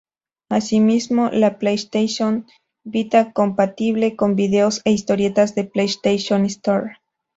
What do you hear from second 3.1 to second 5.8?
compatible con videos e historietas de